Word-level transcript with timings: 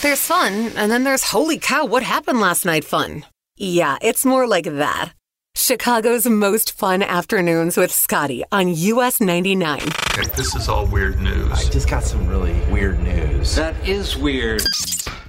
There's 0.00 0.20
fun, 0.24 0.70
and 0.76 0.92
then 0.92 1.02
there's 1.02 1.24
holy 1.24 1.58
cow, 1.58 1.84
what 1.84 2.04
happened 2.04 2.40
last 2.40 2.64
night 2.64 2.84
fun. 2.84 3.26
Yeah, 3.56 3.96
it's 4.00 4.24
more 4.24 4.46
like 4.46 4.64
that. 4.64 5.12
Chicago's 5.56 6.24
most 6.24 6.70
fun 6.70 7.02
afternoons 7.02 7.76
with 7.76 7.90
Scotty 7.90 8.44
on 8.52 8.68
US 8.68 9.20
99. 9.20 9.80
Okay, 9.82 10.30
this 10.36 10.54
is 10.54 10.68
all 10.68 10.86
weird 10.86 11.20
news. 11.20 11.50
I 11.50 11.64
just 11.68 11.90
got 11.90 12.04
some 12.04 12.28
really 12.28 12.54
weird 12.70 13.00
news. 13.00 13.56
That 13.56 13.74
is 13.88 14.16
weird. 14.16 14.62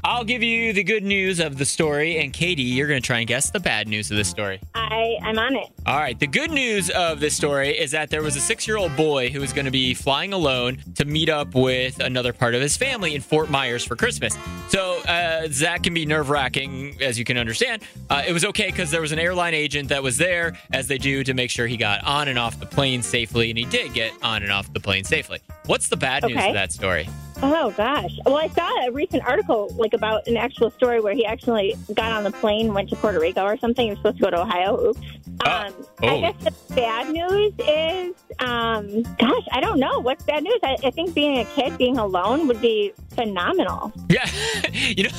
I'll 0.04 0.24
give 0.24 0.44
you 0.44 0.74
the 0.74 0.84
good 0.84 1.04
news 1.04 1.40
of 1.40 1.58
the 1.58 1.66
story, 1.66 2.20
and 2.20 2.32
Katie, 2.32 2.64
you're 2.64 2.88
going 2.88 3.02
to 3.02 3.06
try 3.06 3.20
and 3.20 3.28
guess 3.28 3.50
the 3.50 3.60
bad 3.60 3.88
news 3.88 4.12
of 4.12 4.18
the 4.18 4.24
story. 4.24 4.60
I 4.74 5.18
I'm 5.22 5.38
on 5.38 5.56
it. 5.56 5.68
All 5.86 5.98
right. 5.98 6.18
The 6.20 6.28
good 6.28 6.52
news 6.52 6.90
of 6.90 7.20
this 7.20 7.36
story 7.36 7.78
is 7.78 7.92
that 7.92 8.10
there 8.10 8.22
was 8.22 8.36
a 8.36 8.42
six 8.42 8.68
year 8.68 8.78
old 8.78 8.96
boy 8.96 9.30
who 9.30 9.40
was 9.40 9.54
going 9.54 9.66
to 9.66 9.72
be 9.72 9.94
flying 9.94 10.34
alone 10.34 10.82
to 10.96 11.06
meet 11.06 11.30
up 11.30 11.54
with 11.54 12.00
another 12.00 12.34
part 12.34 12.56
of 12.56 12.62
his 12.62 12.78
family 12.78 13.16
in 13.16 13.22
Fort 13.22 13.50
Myers 13.50 13.84
for 13.84 13.96
Christmas. 13.96 14.38
So 14.70 15.00
uh, 15.08 15.48
that 15.50 15.84
can 15.84 15.94
be 15.94 16.06
nerve 16.06 16.30
wracking, 16.30 16.98
as 17.02 17.18
you 17.20 17.26
can 17.26 17.38
understand. 17.38 17.84
Uh, 18.10 18.24
it 18.28 18.34
was 18.34 18.46
okay 18.46 18.68
because 18.68 18.92
there 18.92 19.02
was 19.02 19.12
an 19.12 19.20
airline 19.20 19.54
agent 19.54 19.90
that 19.90 20.04
was 20.04 20.18
there, 20.18 20.58
as 20.72 20.88
they 20.88 20.98
do, 20.98 21.24
to 21.24 21.34
make 21.34 21.50
sure 21.50 21.68
he 21.68 21.78
got 21.78 22.04
on 22.04 22.28
and 22.28 22.40
off 22.40 22.60
the 22.60 22.66
plane 22.66 23.02
safely, 23.02 23.50
and 23.50 23.58
he 23.58 23.66
did 23.66 23.94
get 23.94 24.12
on 24.22 24.44
and 24.44 24.52
off 24.52 24.72
the 24.74 24.80
plane 24.80 25.04
safely. 25.04 25.40
What's 25.66 25.90
the 25.90 25.98
bad 25.98 26.24
news 26.24 26.44
of 26.44 26.54
that 26.54 26.72
story? 26.72 27.08
Oh 27.42 27.72
gosh. 27.72 28.18
Well, 28.26 28.38
I 28.38 28.48
saw 28.50 28.70
a 28.88 28.92
recent 28.92 29.24
article 29.26 29.74
like 29.78 29.94
about 29.94 30.28
an 30.28 30.36
actual 30.38 30.72
story 30.72 31.00
where 31.00 31.14
he 31.14 31.26
actually 31.26 31.76
got 31.94 32.12
on 32.12 32.24
the 32.24 32.32
plane, 32.32 32.74
went 32.74 32.90
to 32.90 32.96
Puerto 32.98 33.20
Rico 33.20 33.44
or 33.44 33.58
something. 33.58 33.86
He 33.86 33.90
was 33.92 34.00
supposed 34.00 34.18
to 34.18 34.24
go 34.24 34.30
to 34.30 34.42
Ohio. 34.42 34.88
Oops. 34.90 35.00
Oh. 35.46 35.52
Um, 35.52 35.74
Oh. 36.02 36.08
I 36.08 36.22
guess 36.22 36.36
the 36.46 36.76
bad 36.76 37.10
news 37.10 37.54
is, 37.60 38.16
um, 38.40 39.04
gosh, 39.18 39.44
I 39.52 39.60
don't 39.60 39.82
know. 39.82 40.00
What's 40.00 40.24
bad 40.24 40.44
news? 40.44 40.58
I, 40.64 40.78
I 40.82 40.92
think 40.92 41.14
being 41.14 41.40
a 41.40 41.44
kid, 41.44 41.78
being 41.78 41.98
alone 41.98 42.48
would 42.48 42.62
be 42.62 42.94
phenomenal. 43.10 43.92
Yeah, 44.08 44.26
you 44.72 45.04
know 45.04 45.10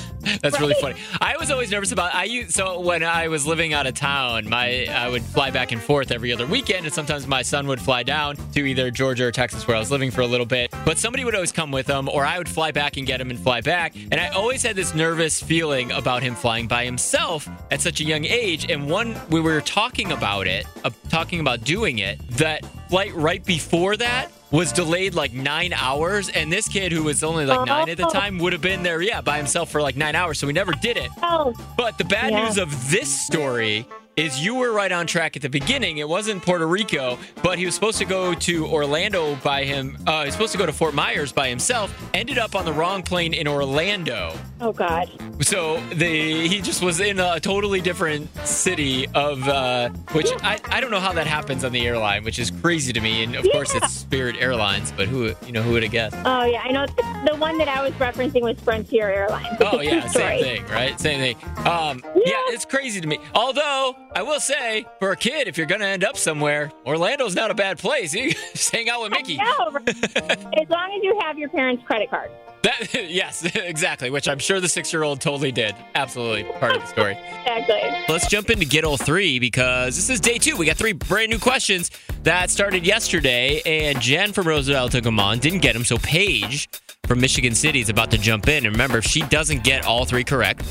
that's 0.41 0.59
really 0.59 0.73
funny. 0.81 0.99
I 1.21 1.37
was 1.39 1.51
always 1.51 1.71
nervous 1.71 1.93
about. 1.93 2.15
I 2.15 2.25
used 2.25 2.53
so 2.53 2.81
when 2.81 3.03
I 3.05 3.29
was 3.29 3.47
living 3.47 3.75
out 3.75 3.87
of 3.87 3.93
town, 3.93 4.49
my 4.49 4.87
I 4.87 5.11
would 5.11 5.23
fly 5.23 5.51
back 5.51 5.71
and 5.73 5.83
forth 5.83 6.11
every 6.11 6.33
other 6.33 6.47
weekend, 6.47 6.87
and 6.87 6.95
sometimes 6.95 7.27
my 7.27 7.43
son 7.43 7.67
would 7.67 7.81
fly 7.81 8.03
down 8.03 8.37
to 8.53 8.65
either 8.65 8.91
Georgia 8.91 9.27
or 9.27 9.33
Texas, 9.33 9.69
where 9.69 9.77
I 9.77 9.81
was 9.81 9.91
living 9.91 10.11
for 10.11 10.23
a 10.23 10.27
little 10.27 10.47
bit. 10.47 10.75
But 10.87 10.97
somebody 10.97 11.27
would 11.27 11.35
always 11.35 11.53
come 11.53 11.71
with 11.73 11.89
him, 11.89 12.09
or 12.11 12.25
I 12.27 12.39
would 12.39 12.49
fly 12.49 12.71
back 12.73 12.97
and 12.97 13.07
get 13.07 13.21
him 13.21 13.31
and 13.31 13.39
fly 13.39 13.61
back. 13.61 13.95
And 14.11 14.21
I 14.21 14.29
always 14.29 14.63
had 14.63 14.77
this 14.77 14.95
nervous 14.95 15.43
feeling 15.43 15.91
about 15.93 16.23
him 16.23 16.35
flying 16.35 16.67
by 16.69 16.85
himself 16.85 17.49
at 17.71 17.81
such 17.81 18.01
a 18.01 18.05
young 18.05 18.25
age. 18.25 18.71
And 18.71 18.89
one 18.91 19.17
we 19.31 19.41
were 19.41 19.61
talking 19.61 20.13
about 20.13 20.47
it, 20.47 20.67
uh, 20.85 20.91
talking 21.09 21.41
about 21.41 21.65
doing 21.65 21.99
it, 21.99 22.19
that 22.37 22.65
flight 22.89 23.15
right 23.15 23.45
before 23.45 23.97
that 23.97 24.29
was 24.51 24.73
delayed 24.73 25.15
like 25.15 25.33
nine 25.33 25.73
hours, 25.73 26.29
and 26.29 26.53
this 26.53 26.67
kid 26.67 26.91
who 26.91 27.05
was 27.05 27.23
only 27.23 27.47
like 27.47 27.65
nine 27.69 27.89
at 27.89 27.97
the 27.97 28.07
Oh. 28.07 28.11
time 28.11 28.37
would 28.39 28.53
have 28.53 28.61
been 28.61 28.83
there, 28.83 29.01
yeah, 29.01 29.21
by 29.21 29.37
himself 29.37 29.71
for 29.71 29.81
like 29.81 29.97
nine 29.97 30.17
hours. 30.17 30.41
So 30.41 30.47
we 30.49 30.53
never 30.53 30.73
did 30.73 30.97
it. 30.97 31.09
Oh, 31.23 31.55
But 31.77 31.99
the 31.99 32.05
bad 32.05 32.33
Yeah. 32.33 32.45
news 32.47 32.59
of 32.59 32.91
this 32.91 33.09
story 33.27 33.87
is 34.21 34.45
you 34.45 34.55
were 34.55 34.73
right 34.73 34.93
on 34.93 35.07
track 35.07 35.35
at 35.37 35.43
the 35.43 35.49
beginning. 35.49 35.99
It 35.99 36.09
wasn't 36.09 36.43
Puerto 36.43 36.67
Rico, 36.67 37.19
but 37.43 37.59
he 37.59 37.65
was 37.65 37.75
supposed 37.75 37.99
to 37.99 38.05
go 38.05 38.35
to 38.35 38.67
Orlando 38.67 39.35
by 39.37 39.65
him. 39.65 39.97
Uh, 40.07 40.21
he 40.21 40.27
was 40.27 40.35
supposed 40.35 40.53
to 40.53 40.59
go 40.59 40.67
to 40.67 40.73
Fort 40.73 40.95
Myers 40.95 41.33
by 41.33 41.49
himself. 41.49 41.95
Ended 42.13 42.39
up 42.39 42.55
on 42.55 42.65
the 42.65 42.73
wrong 42.73 43.03
plane 43.03 43.33
in 43.33 43.49
Orlando. 43.49 44.35
oh 44.61 44.73
God. 44.73 45.09
So 45.41 45.81
the 45.95 46.47
he 46.49 46.61
just 46.61 46.83
was 46.83 47.01
in 47.01 47.19
a 47.19 47.41
totally 47.41 47.81
different 47.81 48.29
city 48.47 49.07
of 49.15 49.47
uh, 49.49 49.89
which 50.13 50.29
I, 50.43 50.59
I 50.67 50.81
don't 50.81 50.91
know 50.91 51.01
how 51.01 51.13
that 51.15 51.27
happens 51.27 51.65
on 51.65 51.73
the 51.73 51.87
airline, 51.87 52.25
which 52.25 52.39
is 52.39 52.51
crazy 52.51 52.93
to 52.93 53.01
me. 53.01 53.23
And 53.25 53.35
of 53.37 53.47
course 53.53 53.75
it's 53.75 53.91
Spirit 54.11 54.37
Airlines, 54.39 54.93
but 54.93 55.09
who 55.09 55.35
you 55.47 55.53
know 55.53 55.63
who 55.63 55.73
would 55.73 55.83
have 55.83 55.93
guessed? 55.93 56.17
Oh 56.27 56.45
yeah, 56.45 56.61
I 56.63 56.73
know. 56.73 56.87
The 57.27 57.37
one 57.37 57.57
that 57.59 57.69
I 57.69 57.83
was 57.83 57.93
referencing 57.95 58.43
was 58.43 58.59
Frontier 58.61 59.09
Airlines. 59.09 59.57
Oh 59.61 59.81
yeah, 59.81 60.07
same 60.09 60.43
thing, 60.43 60.67
right? 60.67 60.99
Same 61.01 61.21
thing. 61.21 61.37
Um, 61.67 62.03
yeah, 62.15 62.35
it's 62.49 62.65
crazy 62.67 63.01
to 63.01 63.07
me. 63.07 63.19
Although 63.35 63.97
I 64.15 64.23
will 64.23 64.41
say, 64.41 64.87
for 64.99 65.13
a 65.13 65.17
kid, 65.17 65.47
if 65.47 65.57
you're 65.57 65.67
gonna 65.67 65.85
end 65.87 66.03
up 66.03 66.17
somewhere, 66.17 66.73
Orlando's 66.85 67.35
not 67.35 67.51
a 67.51 67.55
bad 67.55 67.79
place. 67.79 68.15
You 68.21 68.33
just 68.53 68.75
hang 68.75 68.91
out 68.91 69.03
with 69.03 69.13
Mickey. 69.13 69.37
No, 69.37 69.79
as 69.87 70.69
long 70.69 70.93
as 70.95 71.03
you 71.03 71.19
have 71.21 71.39
your 71.39 71.49
parents' 71.49 71.83
credit 71.87 72.11
card. 72.11 72.31
That, 72.63 72.93
yes, 73.11 73.45
exactly. 73.55 74.11
Which 74.11 74.29
I'm 74.29 74.39
sure 74.39 74.61
the 74.61 74.69
six-year-old 74.69 75.21
totally 75.21 75.53
did. 75.53 75.75
Absolutely 75.95 76.45
part 76.59 76.77
of 76.77 76.83
the 76.83 76.89
story. 76.89 77.17
Exactly. 77.47 78.05
Let's 78.09 78.27
jump 78.29 78.51
into 78.51 78.67
Get 78.67 78.85
All 78.85 78.97
Three 78.97 79.39
because 79.39 79.97
this 79.97 80.11
is 80.11 80.21
day 80.21 80.39
two. 80.39 80.57
We 80.57 80.67
got 80.67 80.77
three 80.77 80.93
brand 80.93 81.31
new 81.31 81.39
questions 81.39 81.91
that 82.25 82.51
started 82.51 82.85
yesterday, 82.85 83.63
and 83.65 84.01
Jen 84.01 84.33
from 84.33 84.47
Roosevelt 84.47 84.93
took 84.93 85.05
them 85.05 85.21
on. 85.21 85.39
Didn't 85.39 85.61
get 85.61 85.73
them, 85.73 85.85
so 85.85 85.97
Paige 85.99 86.69
from 87.07 87.21
Michigan 87.21 87.55
City 87.55 87.81
is 87.81 87.89
about 87.89 88.11
to 88.11 88.19
jump 88.19 88.49
in. 88.49 88.67
And 88.67 88.75
remember, 88.75 88.99
if 88.99 89.05
she 89.05 89.23
doesn't 89.23 89.65
get 89.65 89.87
all 89.87 90.05
three 90.05 90.25
correct, 90.25 90.63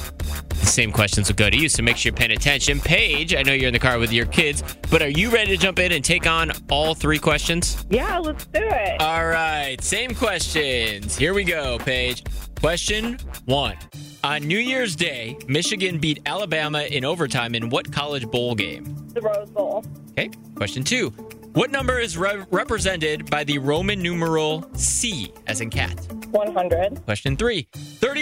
same 0.69 0.91
questions 0.91 1.28
will 1.28 1.35
go 1.35 1.50
to 1.50 1.57
you. 1.57 1.69
So 1.69 1.84
make 1.84 1.97
sure 1.97 2.12
you're 2.12 2.18
paying 2.18 2.31
attention. 2.31 2.80
Paige, 2.80 3.35
I 3.35 3.44
know 3.44 3.53
you're 3.53 3.68
in 3.68 3.74
the 3.74 3.80
car 3.80 4.00
with 4.00 4.13
your 4.13 4.25
kids, 4.28 4.63
but 4.90 5.02
are 5.02 5.09
you 5.09 5.30
ready 5.30 5.52
to 5.52 5.57
jump 5.57 5.80
in 5.80 5.91
and 5.91 6.03
take 6.03 6.28
on 6.28 6.52
all 6.69 6.94
three 6.96 7.19
questions? 7.19 7.85
Yeah, 7.90 8.18
let's 8.19 8.46
do 8.46 8.62
it. 8.62 9.02
All 9.02 9.28
right, 9.28 9.81
same 9.81 10.13
questions. 10.16 11.18
Here 11.18 11.34
we 11.34 11.44
go, 11.44 11.78
Paige. 11.79 12.24
Question 12.59 13.18
one. 13.46 13.78
On 14.24 14.41
New 14.41 14.59
Year's 14.59 14.96
Day, 14.96 15.38
Michigan 15.47 15.97
beat 15.97 16.22
Alabama 16.25 16.81
in 16.81 17.06
overtime 17.06 17.56
in 17.56 17.69
what 17.69 17.91
college 17.91 18.29
bowl 18.29 18.53
game? 18.53 18.96
The 19.13 19.22
Rose 19.22 19.50
Bowl. 19.50 19.85
Okay. 20.12 20.29
Question 20.56 20.84
two. 20.84 21.09
What 21.53 21.72
number 21.72 22.00
is 22.00 22.18
re- 22.18 22.44
represented 22.52 23.29
by 23.29 23.44
the 23.44 23.58
Roman 23.58 24.02
numeral 24.02 24.69
C, 24.75 25.34
as 25.47 25.62
in 25.62 25.69
cat? 25.69 25.97
100. 26.31 27.03
Question 27.06 27.38
three. 27.38 27.68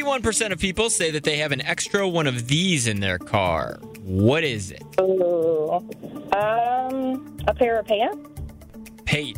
31% 0.04 0.52
of 0.52 0.60
people 0.60 0.90
say 0.92 1.10
that 1.12 1.24
they 1.24 1.38
have 1.38 1.52
an 1.52 1.62
extra 1.62 2.08
one 2.08 2.28
of 2.28 2.48
these 2.48 2.86
in 2.88 3.00
their 3.00 3.18
car. 3.18 3.80
What 4.02 4.44
is 4.44 4.70
it? 4.72 4.84
Ooh. 5.02 5.72
Um, 6.36 7.38
a 7.48 7.54
pair 7.56 7.80
of 7.80 7.88
pants. 7.88 8.30
Paige, 9.06 9.38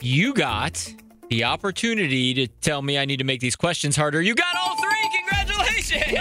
you 0.00 0.34
got 0.34 0.92
the 1.30 1.44
opportunity 1.44 2.34
to 2.34 2.48
tell 2.48 2.82
me 2.82 2.98
I 2.98 3.04
need 3.04 3.18
to 3.18 3.24
make 3.24 3.40
these 3.40 3.54
questions 3.54 3.94
harder. 3.94 4.20
You 4.20 4.34
got 4.34 4.56
all 4.56 4.76
three. 4.76 4.90
Congratulations. 5.20 6.12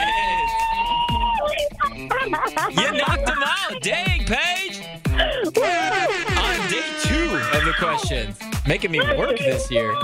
You 2.69 2.91
knocked 2.91 3.25
them 3.25 3.43
out. 3.43 3.81
Dang, 3.81 4.25
Paige. 4.25 4.81
On 5.07 6.69
day 6.69 6.83
two 7.01 7.57
of 7.57 7.65
the 7.65 7.73
questions. 7.79 8.37
Making 8.67 8.91
me 8.91 8.99
work 8.99 9.37
this 9.39 9.71
year. 9.71 9.95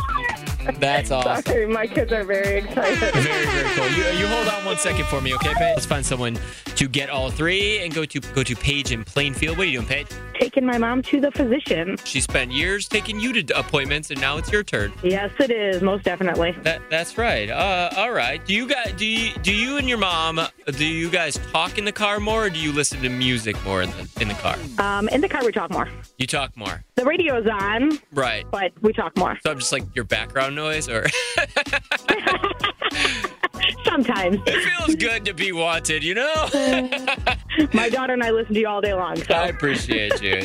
That's 0.80 1.12
awesome. 1.12 1.44
Sorry, 1.44 1.68
my 1.68 1.88
kids 1.88 2.12
are 2.12 2.24
very 2.24 2.60
excited. 2.60 2.98
Very, 3.14 3.46
very 3.46 3.70
cool. 3.76 3.88
You, 3.90 4.20
you 4.20 4.28
hold 4.28 4.48
on 4.48 4.66
one 4.66 4.78
second 4.78 5.06
for 5.06 5.22
me, 5.22 5.34
okay, 5.36 5.54
Paige? 5.56 5.76
Let's 5.76 5.86
find 5.86 6.06
someone 6.06 6.40
to 6.76 6.88
get 6.88 7.10
all 7.10 7.30
three 7.30 7.80
and 7.80 7.94
go 7.94 8.06
to 8.06 8.20
go 8.20 8.44
to 8.44 8.56
Paige 8.56 8.92
in 8.92 9.04
Plainfield. 9.04 9.58
What 9.58 9.68
are 9.68 9.70
you 9.70 9.80
doing, 9.80 9.88
Paige? 9.88 10.08
Taking 10.40 10.66
my 10.66 10.78
mom 10.78 11.02
to 11.04 11.20
the 11.20 11.32
physician. 11.32 11.98
She 12.06 12.22
spent 12.22 12.52
years 12.52 12.88
taking 12.88 13.20
you 13.20 13.34
to 13.44 13.60
appointments, 13.60 14.10
and 14.10 14.22
now 14.22 14.38
it's 14.38 14.50
your 14.52 14.64
turn. 14.64 14.94
Yes, 15.04 15.32
it 15.38 15.52
is 15.52 15.82
most 15.82 16.06
definitely. 16.06 16.56
That 16.64 16.82
that's 16.90 17.18
right. 17.18 17.50
Uh, 17.50 17.90
all 17.98 18.12
right. 18.12 18.44
Do 18.46 18.54
you 18.54 18.66
guys 18.68 18.94
do 18.94 19.06
you, 19.06 19.34
do 19.42 19.54
you 19.54 19.76
and 19.78 19.90
your 19.90 19.98
mom 19.98 20.40
do 20.72 20.86
you 20.86 21.10
guys 21.10 21.38
talk 21.52 21.78
in 21.78 21.84
the 21.84 21.92
car 21.92 22.22
more, 22.22 22.46
or 22.46 22.50
do 22.50 22.58
you 22.58 22.72
listen 22.72 23.02
to 23.02 23.10
music 23.10 23.62
more 23.66 23.82
in 23.82 23.90
the 23.92 24.10
in 24.22 24.28
the 24.30 24.34
car? 24.36 24.56
Um, 24.78 25.10
in 25.10 25.20
the 25.20 25.28
car, 25.28 25.44
we 25.44 25.52
talk 25.52 25.72
more. 25.72 25.90
You 26.18 26.26
talk 26.28 26.56
more, 26.56 26.84
The 26.96 27.06
radio's 27.06 27.48
on, 27.48 28.00
right? 28.14 28.46
but 28.50 28.72
we 28.82 28.94
talk 28.94 29.18
more. 29.18 29.38
So 29.44 29.52
I'm 29.52 29.60
just 29.60 29.72
like 29.74 29.84
your 29.96 30.06
background 30.06 30.56
noise, 30.56 30.88
or 30.88 31.06
Sometimes. 33.84 34.38
it 34.46 34.64
feels 34.64 34.96
good 34.96 35.26
to 35.26 35.34
be 35.34 35.52
wanted, 35.52 36.04
you 36.04 36.16
know. 36.16 36.50
My 37.74 37.90
daughter 37.90 38.14
and 38.14 38.24
I 38.24 38.32
listen 38.32 38.54
to 38.54 38.60
you 38.60 38.68
all 38.68 38.82
day 38.82 38.94
long. 38.94 39.18
So 39.18 39.34
I 39.34 39.48
appreciate 39.48 40.22
you. 40.22 40.42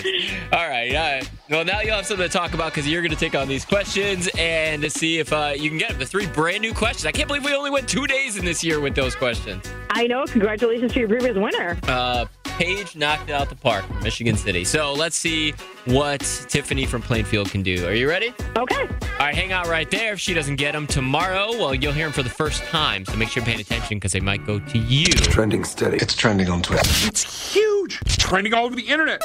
All 0.52 0.68
right. 0.68 1.28
Well, 1.50 1.64
now 1.64 1.80
you'll 1.80 1.96
have 1.96 2.06
something 2.06 2.26
to 2.26 2.32
talk 2.32 2.54
about 2.54 2.72
because 2.72 2.88
you're 2.88 3.02
going 3.02 3.12
to 3.12 3.16
take 3.16 3.34
on 3.34 3.48
these 3.48 3.64
questions 3.64 4.28
and 4.38 4.82
to 4.82 4.90
see 4.90 5.18
if 5.18 5.32
uh, 5.32 5.52
you 5.56 5.68
can 5.68 5.78
get. 5.78 5.98
The 5.98 6.06
three 6.06 6.26
brand 6.26 6.62
new 6.62 6.74
questions. 6.74 7.06
I 7.06 7.12
can't 7.12 7.28
believe 7.28 7.44
we 7.44 7.54
only 7.54 7.70
went 7.70 7.88
two 7.88 8.06
days 8.06 8.36
in 8.36 8.44
this 8.44 8.64
year 8.64 8.80
with 8.80 8.94
those 8.94 9.14
questions. 9.14 9.64
I 9.90 10.06
know. 10.06 10.24
Congratulations 10.24 10.92
to 10.92 11.00
your 11.00 11.08
previous 11.08 11.36
winner. 11.36 11.78
Uh, 11.84 12.26
Paige 12.56 12.94
knocked 12.94 13.28
it 13.30 13.32
out 13.32 13.48
the 13.48 13.56
park 13.56 13.84
from 13.84 14.00
Michigan 14.02 14.36
City. 14.36 14.64
So 14.64 14.92
let's 14.92 15.16
see 15.16 15.52
what 15.86 16.20
Tiffany 16.48 16.86
from 16.86 17.02
Plainfield 17.02 17.50
can 17.50 17.64
do. 17.64 17.84
Are 17.84 17.94
you 17.94 18.08
ready? 18.08 18.32
Okay. 18.56 18.82
All 18.84 19.18
right, 19.18 19.34
hang 19.34 19.50
out 19.50 19.66
right 19.66 19.90
there. 19.90 20.12
If 20.12 20.20
she 20.20 20.34
doesn't 20.34 20.56
get 20.56 20.72
them 20.72 20.86
tomorrow, 20.86 21.50
well, 21.50 21.74
you'll 21.74 21.92
hear 21.92 22.06
them 22.06 22.12
for 22.12 22.22
the 22.22 22.30
first 22.30 22.62
time. 22.64 23.04
So 23.06 23.16
make 23.16 23.28
sure 23.28 23.40
you're 23.40 23.46
paying 23.46 23.60
attention 23.60 23.96
because 23.98 24.12
they 24.12 24.20
might 24.20 24.46
go 24.46 24.60
to 24.60 24.78
you. 24.78 25.06
Trending 25.06 25.64
steady. 25.64 25.96
It's 25.96 26.14
trending 26.14 26.48
on 26.48 26.62
Twitter. 26.62 26.82
It's 27.06 27.52
huge. 27.52 28.00
It's 28.02 28.16
trending 28.16 28.54
all 28.54 28.66
over 28.66 28.76
the 28.76 28.82
internet. 28.82 29.20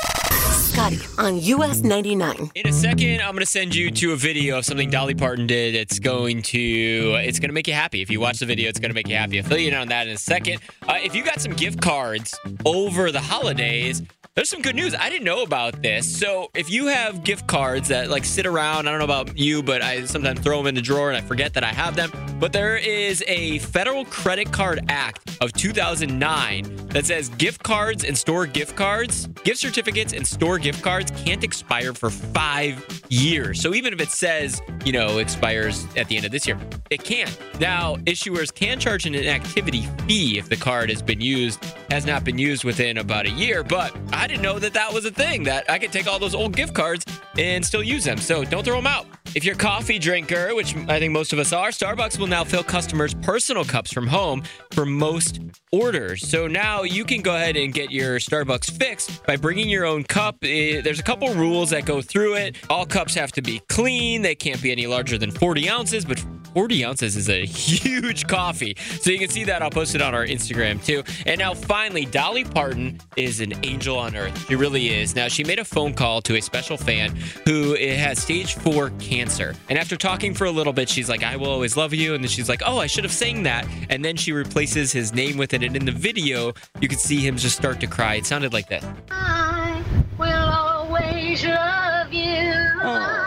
Scotty 0.59 1.00
on 1.17 1.39
US 1.39 1.81
99. 1.83 2.51
In 2.53 2.67
a 2.67 2.73
second, 2.73 3.21
I'm 3.21 3.31
going 3.31 3.39
to 3.39 3.45
send 3.45 3.73
you 3.73 3.89
to 3.91 4.11
a 4.11 4.15
video 4.17 4.57
of 4.57 4.65
something 4.65 4.89
Dolly 4.89 5.15
Parton 5.15 5.47
did. 5.47 5.73
It's 5.73 6.00
going 6.00 6.41
to 6.44 7.15
it's 7.23 7.39
going 7.39 7.50
to 7.50 7.53
make 7.53 7.67
you 7.67 7.73
happy. 7.73 8.01
If 8.01 8.09
you 8.09 8.19
watch 8.19 8.39
the 8.39 8.45
video, 8.45 8.67
it's 8.67 8.79
going 8.79 8.89
to 8.89 8.95
make 8.95 9.07
you 9.07 9.15
happy. 9.15 9.39
I'll 9.39 9.47
fill 9.47 9.57
you 9.57 9.69
in 9.69 9.73
on 9.73 9.88
that 9.88 10.07
in 10.07 10.15
a 10.15 10.17
second. 10.17 10.59
Uh, 10.88 10.97
if 11.01 11.15
you 11.15 11.23
got 11.23 11.39
some 11.39 11.53
gift 11.53 11.81
cards 11.81 12.38
over 12.65 13.11
the 13.11 13.21
holidays, 13.21 14.01
There's 14.39 14.47
some 14.47 14.62
good 14.62 14.77
news. 14.77 14.95
I 14.95 15.09
didn't 15.09 15.25
know 15.25 15.44
about 15.44 15.81
this. 15.81 16.18
So, 16.18 16.50
if 16.53 16.69
you 16.71 16.88
have 16.88 17.25
gift 17.25 17.45
cards 17.45 17.89
that 17.89 18.09
like 18.09 18.24
sit 18.24 18.45
around, 18.45 18.88
I 18.88 18.91
don't 18.91 19.00
know 19.00 19.03
about 19.03 19.38
you, 19.38 19.62
but 19.62 19.81
I 19.81 20.06
sometimes 20.06 20.39
throw 20.39 20.59
them 20.59 20.68
in 20.68 20.75
the 20.75 20.81
drawer 20.81 21.09
and 21.09 21.18
I 21.18 21.19
forget 21.19 21.53
that 21.56 21.65
I 21.65 21.74
have 21.74 21.97
them. 21.97 22.09
But 22.39 22.53
there 22.53 22.77
is 22.77 23.21
a 23.27 23.59
Federal 23.59 24.06
Credit 24.06 24.50
Card 24.50 24.86
Act 24.88 25.38
of 25.41 25.51
2009 25.51 26.88
that 26.88 27.06
says 27.06 27.27
gift 27.27 27.63
cards 27.63 28.06
and 28.06 28.18
store 28.18 28.45
gift 28.45 28.77
cards, 28.77 29.27
gift 29.44 29.59
certificates 29.59 30.13
and 30.13 30.25
store 30.25 30.57
gift 30.57 30.81
cards 30.81 31.12
can't 31.25 31.44
expire 31.44 31.92
for 31.92 32.09
five 32.09 33.03
years. 33.09 33.62
So, 33.62 33.74
even 33.74 33.92
if 33.92 34.00
it 34.00 34.09
says, 34.09 34.62
you 34.85 34.94
know, 34.94 35.18
expires 35.18 35.85
at 35.97 36.07
the 36.07 36.15
end 36.15 36.25
of 36.25 36.31
this 36.31 36.47
year, 36.47 36.57
it 36.89 37.03
can't. 37.03 37.38
Now, 37.59 37.97
issuers 38.06 38.53
can 38.53 38.80
charge 38.80 39.06
an 39.06 39.15
inactivity 39.15 39.85
fee 40.07 40.39
if 40.39 40.47
the 40.47 40.56
card 40.56 40.89
has 40.89 41.01
been 41.01 41.19
used, 41.19 41.62
has 41.92 42.06
not 42.06 42.24
been 42.24 42.38
used 42.38 42.63
within 42.63 43.00
about 43.00 43.25
a 43.25 43.31
year. 43.31 43.63
But 43.63 43.94
I 44.13 44.28
didn't 44.29 44.43
know 44.43 44.59
that 44.59 44.73
that 44.73 44.93
was 44.93 45.05
a 45.05 45.11
thing, 45.11 45.43
that 45.43 45.69
I 45.69 45.77
could 45.79 45.91
take 45.91 46.07
all 46.07 46.19
those 46.19 46.35
old 46.35 46.55
gift 46.55 46.73
cards 46.73 47.03
and 47.37 47.65
still 47.65 47.83
use 47.83 48.03
them. 48.05 48.17
So 48.17 48.43
don't 48.45 48.63
throw 48.63 48.75
them 48.75 48.87
out. 48.87 49.07
If 49.35 49.43
you're 49.43 49.55
a 49.55 49.57
coffee 49.57 49.99
drinker, 49.99 50.55
which 50.55 50.75
I 50.87 50.97
think 50.99 51.11
most 51.13 51.33
of 51.33 51.39
us 51.39 51.53
are, 51.53 51.69
Starbucks 51.69 52.17
will 52.17 52.27
now 52.27 52.43
fill 52.43 52.63
customers' 52.63 53.13
personal 53.13 53.63
cups 53.63 53.91
from 53.93 54.07
home 54.07 54.43
for 54.71 54.85
most 54.85 55.39
orders. 55.71 56.27
So 56.27 56.47
now 56.47 56.81
you 56.83 57.03
can 57.05 57.21
go 57.21 57.35
ahead 57.35 57.55
and 57.55 57.71
get 57.73 57.91
your 57.91 58.17
Starbucks 58.19 58.71
fixed 58.71 59.23
by 59.27 59.35
bringing 59.35 59.69
your 59.69 59.85
own 59.85 60.03
cup. 60.03 60.37
Eh, 60.43 60.81
There's 60.81 60.99
a 60.99 61.03
couple 61.03 61.31
rules 61.35 61.69
that 61.71 61.85
go 61.85 62.01
through 62.01 62.35
it. 62.35 62.55
All 62.69 62.85
cups 62.87 63.13
have 63.13 63.31
to 63.33 63.41
be 63.43 63.59
clean, 63.69 64.21
they 64.23 64.35
can't 64.35 64.61
be 64.63 64.71
any 64.71 64.87
larger 64.87 65.17
than 65.19 65.29
40 65.31 65.69
ounces, 65.69 66.05
but 66.05 66.23
40 66.53 66.85
ounces 66.85 67.15
is 67.15 67.29
a 67.29 67.45
huge 67.45 68.27
coffee. 68.27 68.75
So 69.01 69.11
you 69.11 69.19
can 69.19 69.29
see 69.29 69.43
that. 69.45 69.61
I'll 69.61 69.69
post 69.69 69.95
it 69.95 70.01
on 70.01 70.13
our 70.13 70.25
Instagram 70.25 70.83
too. 70.83 71.03
And 71.25 71.39
now 71.39 71.53
finally, 71.53 72.05
Dolly 72.05 72.43
Parton 72.43 72.99
is 73.15 73.39
an 73.39 73.53
angel 73.63 73.97
on 73.97 74.15
earth. 74.15 74.47
She 74.47 74.55
really 74.55 74.89
is. 74.89 75.15
Now, 75.15 75.27
she 75.27 75.43
made 75.43 75.59
a 75.59 75.65
phone 75.65 75.93
call 75.93 76.21
to 76.23 76.35
a 76.35 76.41
special 76.41 76.77
fan 76.77 77.15
who 77.45 77.75
has 77.75 78.19
stage 78.19 78.55
four 78.55 78.91
cancer. 78.99 79.55
And 79.69 79.77
after 79.77 79.97
talking 79.97 80.33
for 80.33 80.45
a 80.45 80.51
little 80.51 80.73
bit, 80.73 80.89
she's 80.89 81.09
like, 81.09 81.23
I 81.23 81.35
will 81.35 81.49
always 81.49 81.77
love 81.77 81.93
you. 81.93 82.13
And 82.13 82.23
then 82.23 82.29
she's 82.29 82.49
like, 82.49 82.61
oh, 82.65 82.79
I 82.79 82.87
should 82.87 83.03
have 83.03 83.13
sang 83.13 83.43
that. 83.43 83.67
And 83.89 84.03
then 84.03 84.15
she 84.15 84.31
replaces 84.31 84.91
his 84.91 85.13
name 85.13 85.37
with 85.37 85.53
it. 85.53 85.63
And 85.63 85.75
in 85.75 85.85
the 85.85 85.91
video, 85.91 86.53
you 86.81 86.87
could 86.87 86.99
see 86.99 87.19
him 87.19 87.37
just 87.37 87.55
start 87.55 87.79
to 87.81 87.87
cry. 87.87 88.15
It 88.15 88.25
sounded 88.25 88.53
like 88.53 88.69
this. 88.69 88.85
I 89.11 89.83
will 90.17 90.29
always 90.29 91.43
love 91.45 92.13
you. 92.13 92.53
Oh. 92.81 93.25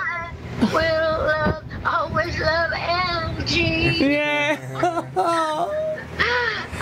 I 0.61 1.02
Angie. 3.53 4.05
Yeah. 4.05 5.09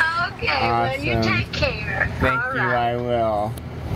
Ah, 0.03 0.33
okay, 0.33 0.47
well, 0.47 0.99
you 1.01 1.23
take 1.23 1.53
care. 1.53 2.11
Thank 2.21 2.43
All 2.43 2.55
you, 2.55 2.61
right. 2.61 2.93
I 2.93 2.97
will. 2.97 3.53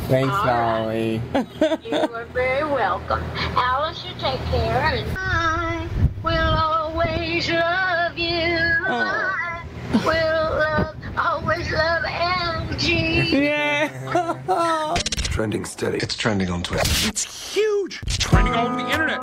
Thanks, 0.09 0.31
All 0.31 0.45
right. 0.45 1.21
Dolly. 1.33 1.89
You 1.89 1.97
are 2.15 2.25
very 2.27 2.65
welcome. 2.65 3.23
Alice, 3.57 4.05
you 4.05 4.11
take 4.19 4.41
care. 4.47 4.77
And 4.77 5.17
I 5.17 5.89
will 6.23 6.35
always 6.37 7.49
love 7.51 8.19
you. 8.19 8.59
Oh. 8.87 9.33
I 9.33 9.65
will 10.05 10.59
love, 10.59 10.97
always 11.17 11.71
love 11.73 12.05
Angie. 12.05 13.37
Yeah. 13.45 14.95
Trending 15.23 15.65
steady. 15.65 15.99
It's 15.99 16.15
trending 16.17 16.51
on 16.51 16.63
Twitter. 16.63 16.91
It's 17.09 17.55
huge. 17.55 18.03
It's 18.03 18.19
trending 18.19 18.55
all 18.55 18.67
over 18.67 18.77
the 18.77 18.91
internet. 18.91 19.23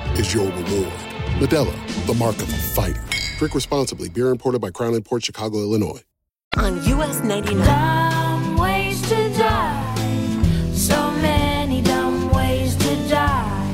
is 0.15 0.33
your 0.33 0.45
reward. 0.45 0.93
Modelo, 1.39 1.73
the 2.05 2.13
mark 2.13 2.35
of 2.37 2.49
a 2.49 2.57
fighter. 2.57 3.03
Drink 3.37 3.55
responsibly. 3.55 4.09
Beer 4.09 4.29
imported 4.29 4.59
by 4.59 4.71
Crown 4.71 4.93
Imports 4.93 5.25
Chicago, 5.25 5.57
Illinois. 5.59 6.01
On 6.57 6.83
US 6.85 7.23
99. 7.23 7.65
Dumb 7.65 8.57
ways 8.57 9.01
to 9.03 9.29
die. 9.37 9.95
So 10.73 11.11
many 11.11 11.81
dumb 11.81 12.29
ways 12.31 12.75
to 12.75 12.95
die. 13.09 13.71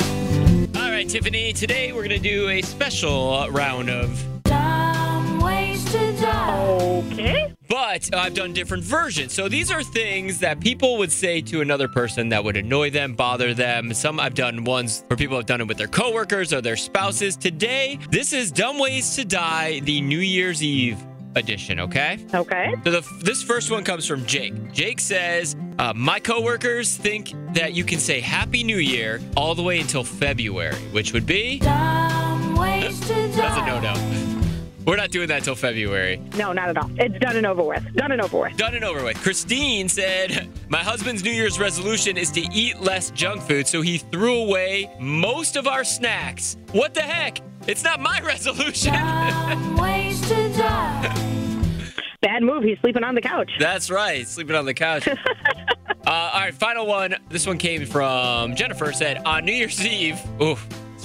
All 0.76 0.92
right, 0.92 1.10
Tiffany, 1.10 1.54
today 1.54 1.92
we're 1.92 2.08
going 2.08 2.22
to 2.22 2.30
do 2.30 2.50
a 2.50 2.62
special 2.62 3.50
round 3.50 3.90
of 3.90 4.24
Dumb 4.44 5.40
ways 5.40 5.84
to 5.92 6.12
die. 6.22 6.62
Okay. 7.12 7.57
But 7.68 8.14
I've 8.14 8.34
done 8.34 8.54
different 8.54 8.84
versions. 8.84 9.34
So 9.34 9.50
these 9.50 9.72
are 9.72 9.84
things 9.84 10.40
that 10.40 10.60
people 10.60 10.98
would 10.98 11.12
say 11.12 11.42
to 11.42 11.62
another 11.62 11.88
person 11.88 12.30
that 12.30 12.44
would 12.44 12.58
annoy 12.58 12.90
them, 12.90 13.14
bother 13.14 13.54
them. 13.54 13.94
Some 13.94 14.20
I've 14.20 14.34
done 14.34 14.64
ones 14.64 15.04
where 15.08 15.18
people 15.18 15.38
have 15.38 15.46
done 15.46 15.62
it 15.62 15.68
with 15.68 15.78
their 15.78 15.88
coworkers 15.88 16.54
or 16.54 16.62
their 16.62 16.78
spouses. 16.78 17.36
Today, 17.36 18.00
this 18.10 18.34
is 18.34 18.52
Dumb 18.52 18.80
Ways 18.80 19.16
to 19.16 19.26
Die, 19.26 19.80
the 19.82 20.02
New 20.02 20.20
Year's 20.20 20.64
Eve 20.64 20.98
edition, 21.36 21.80
okay? 21.80 22.26
Okay. 22.34 22.74
So 22.84 22.92
the, 22.92 23.08
this 23.22 23.44
first 23.44 23.72
one 23.72 23.84
comes 23.84 24.06
from 24.06 24.26
Jake. 24.26 24.72
Jake 24.72 25.00
says, 25.00 25.56
uh, 25.80 25.94
My 25.96 26.20
coworkers 26.20 26.96
think 26.96 27.34
that 27.54 27.74
you 27.74 27.84
can 27.84 28.00
say 28.00 28.20
Happy 28.20 28.64
New 28.64 28.78
Year 28.78 29.22
all 29.36 29.56
the 29.56 29.64
way 29.64 29.80
until 29.80 30.04
February, 30.04 30.76
which 30.92 31.14
would 31.14 31.26
be. 31.26 31.60
Dumb 31.60 32.56
ways 32.56 33.00
to 33.02 33.14
die. 33.14 33.28
That's 33.28 33.58
a 33.58 33.66
no 33.66 33.80
no. 33.80 34.27
We're 34.88 34.96
not 34.96 35.12
doing 35.12 35.28
that 35.28 35.40
until 35.40 35.56
February. 35.56 36.22
No, 36.38 36.54
not 36.54 36.70
at 36.70 36.78
all. 36.78 36.90
It's 36.96 37.20
done 37.20 37.36
and 37.36 37.46
over 37.46 37.62
with. 37.62 37.84
Done 37.94 38.14
and 38.14 38.22
over 38.22 38.40
with. 38.40 38.56
Done 38.56 38.74
and 38.74 38.86
over 38.86 39.04
with. 39.04 39.22
Christine 39.22 39.90
said, 39.90 40.50
My 40.70 40.78
husband's 40.78 41.26
New 41.26 41.32
Year's 41.32 41.60
resolution 41.60 42.18
is 42.18 42.32
to 42.32 42.42
eat 42.54 42.80
less 42.80 43.12
junk 43.12 43.42
food, 43.42 43.68
so 43.68 43.82
he 43.82 43.98
threw 43.98 44.44
away 44.44 44.90
most 44.98 45.58
of 45.58 45.68
our 45.68 45.84
snacks. 45.84 46.56
What 46.72 46.94
the 46.94 47.02
heck? 47.02 47.40
It's 47.68 47.84
not 47.84 48.00
my 48.00 48.22
resolution. 48.26 48.94
Dumb 48.94 49.76
ways 49.76 50.22
to 50.22 50.50
die. 50.54 51.14
Bad 52.22 52.44
move. 52.44 52.64
He's 52.64 52.80
sleeping 52.80 53.04
on 53.04 53.14
the 53.14 53.22
couch. 53.22 53.52
That's 53.60 53.90
right, 53.90 54.26
sleeping 54.26 54.56
on 54.56 54.64
the 54.64 54.74
couch. 54.74 55.06
uh, 55.08 55.16
all 56.06 56.40
right, 56.40 56.54
final 56.54 56.88
one. 56.88 57.14
This 57.28 57.46
one 57.46 57.58
came 57.58 57.86
from 57.86 58.56
Jennifer. 58.56 58.94
Said 58.94 59.18
on 59.26 59.44
New 59.44 59.52
Year's 59.52 59.86
Eve. 59.86 60.18
Ooh, 60.42 60.58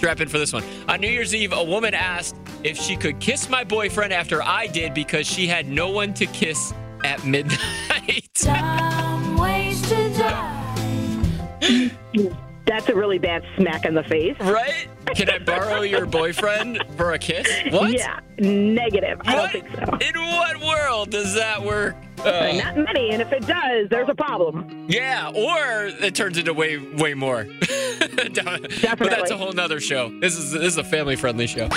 strap 0.03 0.21
in 0.21 0.27
for 0.27 0.39
this 0.39 0.53
one. 0.53 0.65
On 0.89 1.01
New 1.01 1.07
Year's 1.09 1.33
Eve, 1.33 1.53
a 1.53 1.63
woman 1.63 1.95
asked 1.95 2.35
if 2.65 2.77
she 2.77 2.97
could 2.97 3.21
kiss 3.21 3.49
my 3.49 3.63
boyfriend 3.63 4.13
after 4.13 4.43
I 4.43 4.67
did 4.67 4.95
because 4.95 5.29
she 5.29 5.47
had 5.47 5.69
no 5.69 5.91
one 5.91 6.13
to 6.15 6.27
kiss 6.27 6.75
at 7.05 7.25
midnight. 7.25 8.29
Dumb 8.35 9.37
ways 9.37 9.81
to 9.83 10.13
die. 10.19 11.93
That's 12.67 12.89
a 12.89 12.97
really 12.97 13.21
bad 13.21 13.45
smack 13.57 13.85
in 13.85 13.95
the 13.95 14.03
face. 14.03 14.37
right? 14.41 14.89
can 15.15 15.31
I 15.31 15.39
borrow 15.39 15.83
your 15.83 16.07
boyfriend 16.07 16.83
for 16.97 17.13
a 17.13 17.19
kiss? 17.19 17.47
What? 17.71 17.93
Yeah, 17.93 18.19
negative. 18.39 19.21
I 19.25 19.37
don't 19.37 19.53
think 19.53 19.69
so. 19.69 19.99
In 19.99 20.21
what 20.21 20.61
world 20.93 21.11
does 21.11 21.35
that 21.35 21.63
work? 21.63 21.97
Uh, 22.19 22.53
Not 22.53 22.77
many, 22.77 23.11
and 23.11 23.21
if 23.23 23.33
it 23.33 23.47
does, 23.47 23.89
there's 23.89 24.09
a 24.09 24.15
problem. 24.15 24.87
yeah, 24.89 25.29
or 25.35 25.87
it 26.05 26.15
turns 26.15 26.39
into 26.39 26.53
way 26.53 26.79
way 26.79 27.15
more. 27.15 27.45
Definitely. 27.45 28.69
But 28.99 29.11
that's 29.11 29.31
a 29.31 29.37
whole 29.37 29.53
nother 29.53 29.81
show. 29.81 30.11
This 30.21 30.37
is 30.39 30.53
this 30.53 30.63
is 30.63 30.77
a 30.77 30.85
family 30.85 31.17
friendly 31.17 31.47
show. 31.47 31.69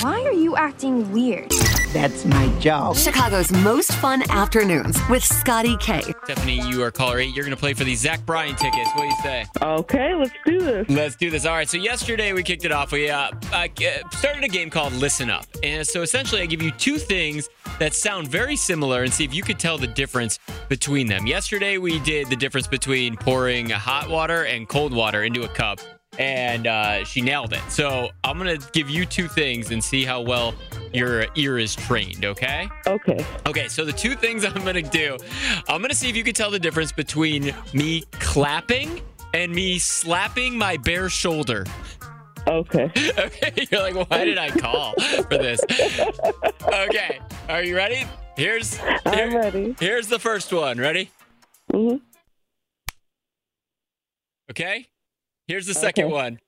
Why 0.00 0.22
are 0.22 0.32
you 0.32 0.56
acting 0.56 1.10
weird? 1.12 1.52
That's 1.92 2.24
my 2.24 2.48
job. 2.58 2.96
Chicago's 2.96 3.52
most 3.52 3.92
fun 3.92 4.22
afternoons 4.30 4.98
with 5.10 5.22
Scotty 5.22 5.76
Kay. 5.76 6.00
Stephanie, 6.24 6.66
you 6.66 6.82
are 6.82 6.90
caller 6.90 7.18
eight. 7.18 7.36
You're 7.36 7.44
going 7.44 7.54
to 7.54 7.60
play 7.60 7.74
for 7.74 7.84
the 7.84 7.94
Zach 7.94 8.24
Bryan 8.24 8.56
tickets. 8.56 8.88
What 8.94 9.02
do 9.02 9.08
you 9.08 9.16
say? 9.22 9.44
Okay, 9.60 10.14
let's 10.14 10.32
do 10.46 10.58
this. 10.58 10.88
Let's 10.88 11.16
do 11.16 11.28
this. 11.28 11.44
All 11.44 11.52
right. 11.52 11.68
So 11.68 11.76
yesterday 11.76 12.32
we 12.32 12.42
kicked 12.42 12.64
it 12.64 12.72
off. 12.72 12.92
We 12.92 13.10
uh, 13.10 13.30
uh, 13.52 13.68
started 14.10 14.42
a 14.42 14.48
game 14.48 14.70
called 14.70 14.94
Listen 14.94 15.28
Up, 15.28 15.44
and 15.62 15.86
so 15.86 16.00
essentially 16.00 16.40
I 16.40 16.46
give 16.46 16.62
you 16.62 16.70
two 16.70 16.96
things 16.96 17.50
that 17.78 17.92
sound 17.92 18.28
very 18.28 18.56
similar 18.56 19.02
and 19.02 19.12
see 19.12 19.24
if 19.24 19.34
you 19.34 19.42
could 19.42 19.58
tell 19.58 19.76
the 19.76 19.86
difference 19.86 20.38
between 20.70 21.06
them. 21.06 21.26
Yesterday 21.26 21.76
we 21.76 21.98
did 22.00 22.30
the 22.30 22.36
difference 22.36 22.66
between 22.66 23.16
pouring 23.16 23.68
hot 23.68 24.08
water 24.08 24.44
and 24.44 24.66
cold 24.66 24.94
water 24.94 25.24
into 25.24 25.42
a 25.42 25.48
cup, 25.48 25.78
and 26.18 26.66
uh, 26.66 27.04
she 27.04 27.20
nailed 27.20 27.52
it. 27.52 27.60
So 27.68 28.08
I'm 28.24 28.38
gonna 28.38 28.58
give 28.72 28.88
you 28.88 29.04
two 29.04 29.28
things 29.28 29.70
and 29.70 29.84
see 29.84 30.04
how 30.04 30.22
well 30.22 30.54
your 30.94 31.26
ear 31.36 31.58
is 31.58 31.74
trained. 31.74 32.24
Okay? 32.24 32.68
Okay. 32.86 33.24
Okay. 33.46 33.68
So 33.68 33.84
the 33.84 33.92
two 33.92 34.14
things 34.14 34.44
I'm 34.46 34.64
gonna 34.64 34.82
do, 34.82 35.16
I'm 35.68 35.80
gonna 35.80 35.94
see 35.94 36.08
if 36.08 36.16
you 36.16 36.24
can 36.24 36.34
tell 36.34 36.50
the 36.50 36.58
difference 36.58 36.92
between 36.92 37.54
me 37.72 38.04
clapping 38.12 39.00
and 39.34 39.52
me 39.52 39.78
slapping 39.78 40.56
my 40.56 40.76
bare 40.76 41.08
shoulder. 41.08 41.64
Okay. 42.46 42.90
Okay, 43.18 43.66
you're 43.70 43.80
like, 43.80 44.10
why 44.10 44.24
did 44.24 44.36
I 44.38 44.50
call 44.50 44.94
for 44.94 45.38
this? 45.38 45.60
Okay, 46.72 47.20
are 47.48 47.62
you 47.62 47.76
ready? 47.76 48.04
Here's 48.36 48.78
I'm 49.06 49.34
ready. 49.36 49.76
Here's 49.78 50.08
the 50.08 50.18
first 50.18 50.52
one. 50.52 50.78
Ready? 50.78 51.10
hmm 51.70 51.96
Okay. 54.50 54.88
Here's 55.46 55.66
the 55.66 55.74
second 55.74 56.06
Okay. 56.06 56.12
one. 56.12 56.40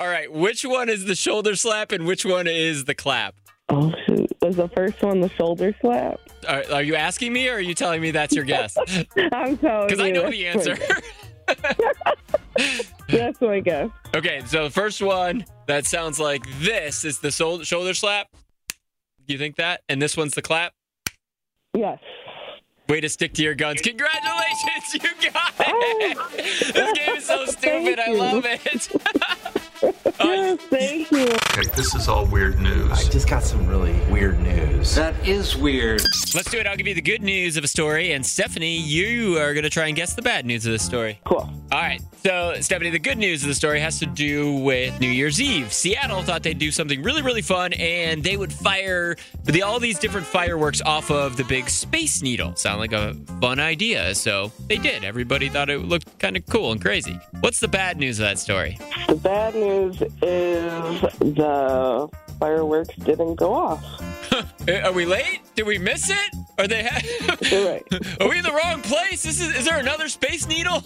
All 0.00 0.08
right, 0.08 0.32
which 0.32 0.64
one 0.64 0.88
is 0.88 1.04
the 1.04 1.14
shoulder 1.14 1.54
slap 1.54 1.92
and 1.92 2.06
which 2.06 2.24
one 2.24 2.46
is 2.46 2.86
the 2.86 2.94
clap? 2.94 3.34
Oh 3.68 3.92
shoot! 4.06 4.32
Was 4.40 4.56
the 4.56 4.68
first 4.68 5.02
one 5.02 5.20
the 5.20 5.28
shoulder 5.28 5.76
slap? 5.82 6.18
Are, 6.48 6.64
are 6.72 6.82
you 6.82 6.96
asking 6.96 7.34
me 7.34 7.50
or 7.50 7.56
are 7.56 7.60
you 7.60 7.74
telling 7.74 8.00
me 8.00 8.10
that's 8.10 8.34
your 8.34 8.44
guess? 8.44 8.78
I'm 9.32 9.58
telling 9.58 9.82
you. 9.82 9.86
Because 9.86 10.00
I 10.00 10.10
know 10.10 10.30
the 10.30 10.46
answer. 10.46 10.78
That's 13.08 13.40
my 13.40 13.58
guess. 13.60 13.90
okay, 14.14 14.40
so 14.46 14.64
the 14.64 14.70
first 14.70 15.02
one 15.02 15.44
that 15.66 15.84
sounds 15.84 16.20
like 16.20 16.42
this 16.60 17.04
is 17.04 17.18
the 17.18 17.30
shoulder 17.30 17.94
slap. 17.94 18.28
You 19.26 19.36
think 19.36 19.56
that? 19.56 19.82
And 19.88 20.00
this 20.00 20.16
one's 20.16 20.34
the 20.34 20.42
clap? 20.42 20.72
Yes. 21.76 21.98
Way 22.88 23.00
to 23.00 23.08
stick 23.08 23.34
to 23.34 23.42
your 23.42 23.54
guns. 23.54 23.80
Congratulations, 23.82 24.94
you 24.94 25.30
got 25.30 25.54
oh. 25.60 25.72
it. 26.00 26.72
this 26.74 26.92
game 26.98 27.16
is 27.16 27.24
so 27.24 27.46
stupid. 27.46 27.98
I 27.98 28.12
love 28.12 28.44
it. 28.46 28.88
Yes, 30.22 30.60
thank 30.68 31.10
you. 31.10 31.24
Okay, 31.24 31.68
this 31.74 31.94
is 31.94 32.06
all 32.06 32.26
weird 32.26 32.60
news. 32.60 32.90
I 32.92 33.02
just 33.08 33.28
got 33.28 33.42
some 33.42 33.66
really 33.66 33.98
weird 34.10 34.38
news. 34.40 34.94
That 34.94 35.14
is 35.26 35.56
weird. 35.56 36.02
Let's 36.34 36.50
do 36.50 36.58
it. 36.58 36.66
I'll 36.66 36.76
give 36.76 36.86
you 36.86 36.94
the 36.94 37.00
good 37.00 37.22
news 37.22 37.56
of 37.56 37.64
a 37.64 37.68
story. 37.68 38.12
And 38.12 38.24
Stephanie, 38.24 38.76
you 38.76 39.38
are 39.38 39.54
going 39.54 39.64
to 39.64 39.70
try 39.70 39.86
and 39.86 39.96
guess 39.96 40.14
the 40.14 40.22
bad 40.22 40.44
news 40.44 40.66
of 40.66 40.72
this 40.72 40.84
story. 40.84 41.18
Cool. 41.24 41.50
All 41.72 41.80
right. 41.80 42.02
So, 42.24 42.54
Stephanie, 42.60 42.90
the 42.90 42.98
good 42.98 43.16
news 43.16 43.42
of 43.42 43.48
the 43.48 43.54
story 43.54 43.80
has 43.80 44.00
to 44.00 44.06
do 44.06 44.56
with 44.56 44.98
New 45.00 45.08
Year's 45.08 45.40
Eve. 45.40 45.72
Seattle 45.72 46.20
thought 46.22 46.42
they'd 46.42 46.58
do 46.58 46.72
something 46.72 47.02
really, 47.02 47.22
really 47.22 47.42
fun, 47.42 47.72
and 47.74 48.22
they 48.24 48.36
would 48.36 48.52
fire 48.52 49.16
the, 49.44 49.62
all 49.62 49.78
these 49.78 49.98
different 49.98 50.26
fireworks 50.26 50.82
off 50.82 51.10
of 51.10 51.36
the 51.36 51.44
big 51.44 51.70
Space 51.70 52.22
Needle. 52.22 52.56
Sound 52.56 52.80
like 52.80 52.92
a 52.92 53.14
fun 53.40 53.60
idea. 53.60 54.14
So 54.16 54.50
they 54.66 54.78
did. 54.78 55.04
Everybody 55.04 55.48
thought 55.48 55.70
it 55.70 55.78
looked 55.78 56.18
kind 56.18 56.36
of 56.36 56.44
cool 56.46 56.72
and 56.72 56.82
crazy. 56.82 57.18
What's 57.40 57.60
the 57.60 57.68
bad 57.68 57.98
news 57.98 58.18
of 58.18 58.24
that 58.24 58.38
story? 58.40 58.76
The 59.08 59.14
bad 59.14 59.54
news 59.54 60.02
is 60.02 61.00
the 61.20 62.08
fireworks 62.40 62.94
didn't 62.96 63.36
go 63.36 63.52
off. 63.54 63.84
Are 64.84 64.92
we 64.92 65.04
late? 65.04 65.40
Did 65.54 65.66
we 65.66 65.78
miss 65.78 66.10
it? 66.10 66.34
Are 66.58 66.66
they? 66.66 66.84
Ha- 66.84 67.00
Right. 67.50 67.82
Are 68.20 68.28
we 68.28 68.38
in 68.38 68.42
the 68.44 68.52
wrong 68.52 68.80
place? 68.82 69.22
This 69.22 69.40
is. 69.40 69.54
Is 69.56 69.64
there 69.64 69.78
another 69.78 70.08
space 70.08 70.46
needle? 70.46 70.84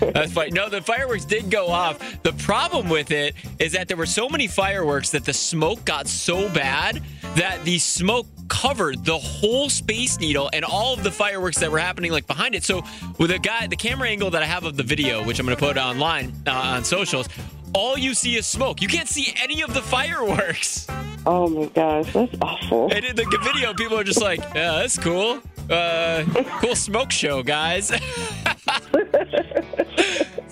That's 0.00 0.32
fine. 0.32 0.50
No, 0.52 0.68
the 0.68 0.82
fireworks 0.82 1.24
did 1.24 1.50
go 1.50 1.68
off. 1.68 1.98
The 2.22 2.32
problem 2.34 2.88
with 2.88 3.10
it 3.10 3.34
is 3.58 3.72
that 3.72 3.88
there 3.88 3.96
were 3.96 4.06
so 4.06 4.28
many 4.28 4.46
fireworks 4.46 5.10
that 5.10 5.24
the 5.24 5.32
smoke 5.32 5.84
got 5.84 6.06
so 6.08 6.52
bad 6.52 7.02
that 7.36 7.64
the 7.64 7.78
smoke 7.78 8.26
covered 8.48 9.04
the 9.04 9.18
whole 9.18 9.68
space 9.68 10.18
needle 10.18 10.48
and 10.52 10.64
all 10.64 10.94
of 10.94 11.02
the 11.02 11.10
fireworks 11.10 11.58
that 11.58 11.70
were 11.70 11.78
happening 11.78 12.12
like 12.12 12.26
behind 12.26 12.54
it. 12.54 12.64
So 12.64 12.82
with 13.18 13.30
the 13.30 13.38
guy, 13.38 13.66
the 13.66 13.76
camera 13.76 14.08
angle 14.08 14.30
that 14.30 14.42
I 14.42 14.46
have 14.46 14.64
of 14.64 14.76
the 14.76 14.82
video, 14.84 15.24
which 15.24 15.38
I'm 15.38 15.46
going 15.46 15.56
to 15.56 15.64
put 15.64 15.76
online 15.76 16.32
uh, 16.46 16.50
on 16.52 16.84
socials, 16.84 17.28
all 17.76 17.98
you 17.98 18.14
see 18.14 18.36
is 18.36 18.46
smoke. 18.46 18.80
You 18.80 18.88
can't 18.88 19.08
see 19.08 19.34
any 19.36 19.62
of 19.62 19.74
the 19.74 19.82
fireworks. 19.82 20.86
Oh 21.26 21.48
my 21.48 21.66
gosh, 21.66 22.10
that's 22.12 22.34
awful. 22.40 22.90
And 22.90 23.04
in 23.04 23.14
the 23.14 23.26
video, 23.44 23.74
people 23.74 23.98
are 23.98 24.04
just 24.04 24.22
like, 24.22 24.40
yeah, 24.54 24.78
that's 24.78 24.98
cool. 24.98 25.42
Uh, 25.68 26.24
cool 26.60 26.74
smoke 26.74 27.10
show, 27.10 27.42
guys. 27.42 27.88
so 27.88 27.96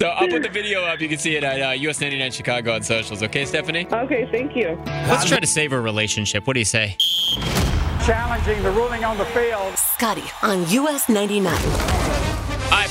I'll 0.09 0.29
put 0.29 0.43
the 0.43 0.51
video 0.53 0.83
up. 0.83 1.01
You 1.01 1.09
can 1.09 1.19
see 1.19 1.37
it 1.37 1.45
at 1.45 1.63
uh, 1.63 1.71
US 1.89 2.01
99 2.01 2.31
Chicago 2.33 2.75
on 2.75 2.83
socials. 2.83 3.23
Okay, 3.23 3.47
Stephanie? 3.47 3.87
Okay, 3.91 4.29
thank 4.31 4.55
you. 4.55 4.79
Let's 4.85 5.25
try 5.25 5.41
to 5.41 5.47
save 5.47 5.73
a 5.73 5.81
relationship. 5.81 6.47
What 6.47 6.53
do 6.55 6.61
you 6.61 6.67
say? 6.67 6.97
Challenging 8.05 8.63
the 8.63 8.71
ruling 8.73 9.05
on 9.05 9.17
the 9.17 9.25
field. 9.27 9.79
Scotty 9.79 10.25
on 10.43 10.69
US 10.69 11.09
99. 11.09 12.24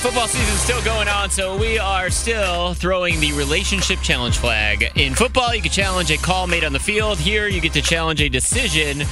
Football 0.04 0.28
season's 0.28 0.60
still 0.60 0.82
going 0.84 1.08
on, 1.08 1.30
so 1.30 1.56
we 1.56 1.78
are 1.78 2.10
still 2.10 2.74
throwing 2.74 3.20
the 3.20 3.32
relationship 3.32 4.00
challenge 4.02 4.36
flag. 4.36 4.92
In 4.96 5.14
football, 5.14 5.54
you 5.54 5.62
can 5.62 5.70
challenge 5.70 6.10
a 6.10 6.18
call 6.18 6.46
made 6.46 6.62
on 6.62 6.74
the 6.74 6.78
field. 6.78 7.18
Here, 7.18 7.48
you 7.48 7.58
get 7.62 7.72
to 7.72 7.80
challenge 7.80 8.20
a 8.20 8.28
decision 8.28 9.06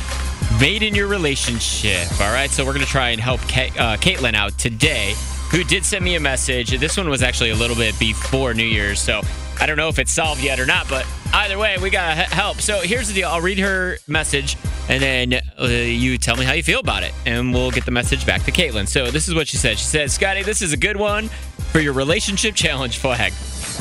made 0.60 0.82
in 0.82 0.94
your 0.94 1.06
relationship. 1.06 2.10
All 2.20 2.30
right, 2.30 2.50
so 2.50 2.62
we're 2.62 2.74
going 2.74 2.84
to 2.84 2.90
try 2.90 3.08
and 3.08 3.22
help 3.22 3.40
uh, 3.40 3.96
Caitlin 3.96 4.34
out 4.34 4.58
today, 4.58 5.14
who 5.50 5.64
did 5.64 5.82
send 5.86 6.04
me 6.04 6.16
a 6.16 6.20
message. 6.20 6.78
This 6.78 6.98
one 6.98 7.08
was 7.08 7.22
actually 7.22 7.52
a 7.52 7.56
little 7.56 7.74
bit 7.74 7.98
before 7.98 8.52
New 8.52 8.62
Year's, 8.62 9.00
so 9.00 9.22
I 9.60 9.66
don't 9.66 9.76
know 9.76 9.88
if 9.88 9.98
it's 9.98 10.12
solved 10.12 10.42
yet 10.42 10.58
or 10.58 10.66
not, 10.66 10.88
but 10.88 11.06
either 11.34 11.58
way, 11.58 11.76
we 11.80 11.90
got 11.90 12.14
to 12.14 12.34
help. 12.34 12.60
So 12.60 12.80
here's 12.80 13.08
the 13.08 13.14
deal 13.14 13.28
I'll 13.28 13.40
read 13.40 13.58
her 13.58 13.98
message, 14.08 14.56
and 14.88 15.02
then 15.02 15.40
uh, 15.60 15.66
you 15.66 16.18
tell 16.18 16.36
me 16.36 16.44
how 16.44 16.52
you 16.52 16.62
feel 16.62 16.80
about 16.80 17.02
it, 17.02 17.12
and 17.26 17.52
we'll 17.52 17.70
get 17.70 17.84
the 17.84 17.90
message 17.90 18.26
back 18.26 18.42
to 18.44 18.52
Caitlin. 18.52 18.88
So 18.88 19.10
this 19.10 19.28
is 19.28 19.34
what 19.34 19.48
she 19.48 19.56
said. 19.56 19.78
She 19.78 19.84
said, 19.84 20.10
Scotty, 20.10 20.42
this 20.42 20.62
is 20.62 20.72
a 20.72 20.76
good 20.76 20.96
one 20.96 21.28
for 21.70 21.80
your 21.80 21.92
relationship 21.92 22.54
challenge 22.56 22.98
flag. 22.98 23.32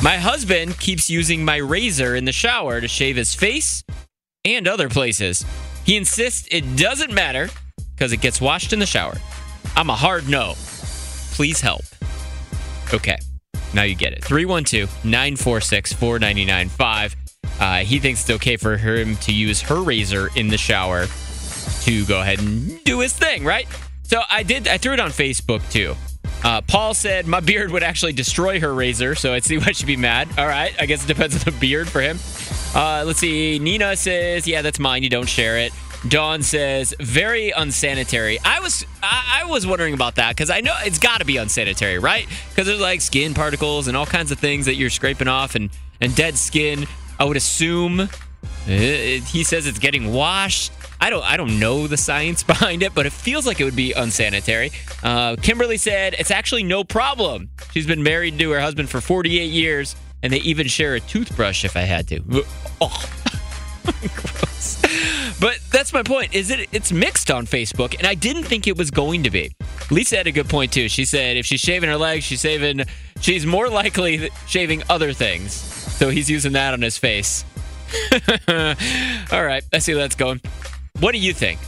My 0.02 0.16
husband 0.16 0.78
keeps 0.78 1.08
using 1.10 1.44
my 1.44 1.56
razor 1.56 2.16
in 2.16 2.24
the 2.24 2.32
shower 2.32 2.80
to 2.80 2.88
shave 2.88 3.16
his 3.16 3.34
face 3.34 3.84
and 4.44 4.66
other 4.66 4.88
places. 4.88 5.44
He 5.84 5.96
insists 5.96 6.48
it 6.50 6.76
doesn't 6.76 7.12
matter 7.12 7.48
because 7.94 8.12
it 8.12 8.20
gets 8.20 8.40
washed 8.40 8.72
in 8.72 8.78
the 8.78 8.86
shower. 8.86 9.14
I'm 9.76 9.90
a 9.90 9.94
hard 9.94 10.28
no. 10.28 10.54
Please 11.32 11.60
help. 11.60 11.82
Okay. 12.92 13.18
Now 13.74 13.82
you 13.82 13.94
get 13.94 14.12
it. 14.12 14.24
312 14.24 15.04
946 15.04 15.92
4995. 15.94 17.16
Uh, 17.60 17.78
He 17.78 17.98
thinks 17.98 18.22
it's 18.22 18.30
okay 18.30 18.56
for 18.56 18.76
him 18.76 19.16
to 19.18 19.32
use 19.32 19.60
her 19.62 19.82
razor 19.82 20.28
in 20.36 20.48
the 20.48 20.58
shower 20.58 21.06
to 21.82 22.04
go 22.06 22.20
ahead 22.20 22.40
and 22.40 22.82
do 22.84 23.00
his 23.00 23.12
thing, 23.12 23.44
right? 23.44 23.66
So 24.02 24.20
I 24.30 24.42
did, 24.42 24.68
I 24.68 24.78
threw 24.78 24.92
it 24.92 25.00
on 25.00 25.10
Facebook 25.10 25.68
too. 25.70 25.94
Uh, 26.44 26.60
Paul 26.62 26.92
said 26.92 27.26
my 27.26 27.40
beard 27.40 27.70
would 27.70 27.82
actually 27.84 28.12
destroy 28.12 28.58
her 28.60 28.74
razor, 28.74 29.14
so 29.14 29.32
I'd 29.32 29.44
see 29.44 29.58
why 29.58 29.72
she'd 29.72 29.86
be 29.86 29.96
mad. 29.96 30.28
All 30.36 30.46
right, 30.46 30.74
I 30.80 30.86
guess 30.86 31.04
it 31.04 31.06
depends 31.06 31.34
on 31.36 31.52
the 31.52 31.58
beard 31.60 31.88
for 31.88 32.00
him. 32.00 32.18
Uh, 32.74 33.04
let's 33.06 33.20
see. 33.20 33.58
Nina 33.60 33.96
says, 33.96 34.46
"Yeah, 34.46 34.60
that's 34.62 34.78
mine. 34.80 35.02
You 35.04 35.08
don't 35.08 35.28
share 35.28 35.58
it." 35.58 35.72
Dawn 36.08 36.42
says, 36.42 36.94
"Very 36.98 37.50
unsanitary." 37.50 38.38
I 38.44 38.60
was 38.60 38.84
I, 39.02 39.42
I 39.42 39.44
was 39.44 39.66
wondering 39.66 39.94
about 39.94 40.16
that 40.16 40.30
because 40.30 40.50
I 40.50 40.60
know 40.60 40.74
it's 40.84 40.98
got 40.98 41.18
to 41.18 41.24
be 41.24 41.36
unsanitary, 41.36 41.98
right? 41.98 42.26
Because 42.50 42.66
there's 42.66 42.80
like 42.80 43.00
skin 43.00 43.34
particles 43.34 43.88
and 43.88 43.96
all 43.96 44.06
kinds 44.06 44.32
of 44.32 44.38
things 44.38 44.66
that 44.66 44.74
you're 44.74 44.90
scraping 44.90 45.28
off 45.28 45.54
and 45.54 45.70
and 46.00 46.14
dead 46.14 46.36
skin. 46.36 46.86
I 47.18 47.24
would 47.24 47.36
assume. 47.36 48.00
Uh, 48.00 48.08
he 48.66 49.44
says 49.44 49.66
it's 49.66 49.78
getting 49.78 50.12
washed. 50.12 50.72
I 51.00 51.10
don't 51.10 51.24
I 51.24 51.36
don't 51.36 51.58
know 51.60 51.86
the 51.86 51.96
science 51.96 52.42
behind 52.54 52.82
it, 52.82 52.94
but 52.94 53.06
it 53.06 53.12
feels 53.12 53.46
like 53.46 53.60
it 53.60 53.64
would 53.64 53.76
be 53.76 53.92
unsanitary. 53.92 54.72
Uh, 55.02 55.36
Kimberly 55.40 55.76
said 55.76 56.14
it's 56.18 56.30
actually 56.30 56.62
no 56.62 56.84
problem. 56.84 57.50
She's 57.72 57.86
been 57.86 58.02
married 58.02 58.38
to 58.38 58.50
her 58.50 58.60
husband 58.60 58.88
for 58.90 59.00
48 59.00 59.50
years, 59.50 59.96
and 60.22 60.32
they 60.32 60.38
even 60.38 60.66
share 60.66 60.94
a 60.94 61.00
toothbrush 61.00 61.64
if 61.64 61.76
I 61.76 61.82
had 61.82 62.08
to. 62.08 62.44
Oh. 62.84 63.04
But 65.40 65.58
that's 65.70 65.92
my 65.92 66.02
point. 66.02 66.34
Is 66.34 66.50
it 66.50 66.68
it's 66.72 66.92
mixed 66.92 67.30
on 67.30 67.46
Facebook, 67.46 67.96
and 67.98 68.06
I 68.06 68.14
didn't 68.14 68.44
think 68.44 68.66
it 68.66 68.76
was 68.76 68.90
going 68.90 69.24
to 69.24 69.30
be. 69.30 69.52
Lisa 69.90 70.16
had 70.16 70.26
a 70.26 70.32
good 70.32 70.48
point 70.48 70.72
too. 70.72 70.88
She 70.88 71.04
said 71.04 71.36
if 71.36 71.46
she's 71.46 71.60
shaving 71.60 71.90
her 71.90 71.96
legs, 71.96 72.24
she's 72.24 72.40
saving 72.40 72.84
she's 73.20 73.44
more 73.44 73.68
likely 73.68 74.30
shaving 74.46 74.82
other 74.88 75.12
things. 75.12 75.52
So 75.52 76.10
he's 76.10 76.30
using 76.30 76.52
that 76.52 76.74
on 76.74 76.82
his 76.82 76.98
face. 76.98 77.44
All 78.48 79.44
right, 79.44 79.62
let's 79.72 79.84
see 79.84 79.94
where 79.94 80.02
that's 80.02 80.16
going. 80.16 80.40
What 81.00 81.12
do 81.12 81.18
you 81.18 81.32
think? 81.32 81.60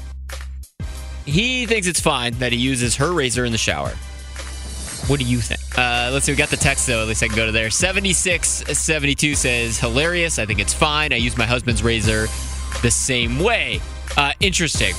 He 1.27 1.67
thinks 1.67 1.87
it's 1.87 2.01
fine 2.01 2.35
that 2.35 2.53
he 2.53 2.59
uses 2.59 2.97
her 2.97 3.13
razor 3.13 3.45
in 3.45 3.53
the 3.53 3.59
shower. 3.59 3.93
What 5.07 5.21
do 5.21 5.27
you 5.27 5.39
think? 5.39 5.61
Uh, 5.77 6.11
let's 6.13 6.25
see. 6.25 6.33
We 6.33 6.37
got 6.37 6.49
the 6.49 6.57
text 6.57 6.87
though. 6.87 7.03
At 7.03 7.09
least 7.09 7.23
I 7.23 7.27
can 7.27 7.37
go 7.37 7.47
to 7.47 7.53
there. 7.53 7.71
7672 7.71 9.35
says, 9.35 9.79
hilarious. 9.79 10.39
I 10.39 10.47
think 10.47 10.61
it's 10.61 10.73
fine. 10.73 11.13
I 11.13 11.17
use 11.17 11.37
my 11.37 11.45
husband's 11.45 11.83
razor 11.83 12.27
the 12.83 12.91
same 12.91 13.39
way. 13.39 13.81
Uh, 14.17 14.33
interesting. 14.41 14.95